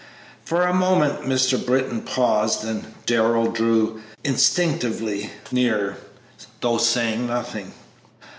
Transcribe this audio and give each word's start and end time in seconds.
For 0.43 0.63
a 0.63 0.73
moment 0.73 1.25
Mr. 1.29 1.63
Britton 1.63 2.01
paused, 2.01 2.63
and 2.63 2.91
Darrell 3.05 3.51
drew 3.51 4.01
instinctively 4.23 5.29
nearer, 5.51 5.95
though 6.59 6.79
saying 6.79 7.27
nothing. 7.27 7.71